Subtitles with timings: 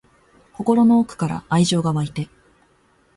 [0.53, 2.27] 心の奥から愛情が湧いて